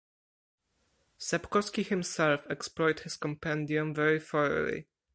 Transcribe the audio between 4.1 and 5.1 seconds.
thoroughly.